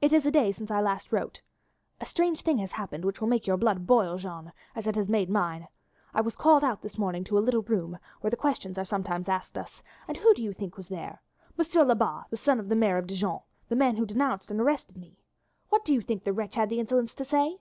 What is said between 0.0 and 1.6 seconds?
"It is a day since I wrote last.